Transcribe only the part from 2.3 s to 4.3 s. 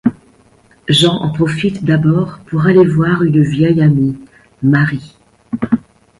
pour aller voir une vieille amie,